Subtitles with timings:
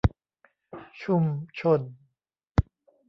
[1.01, 1.23] ชุม
[1.59, 1.81] ชน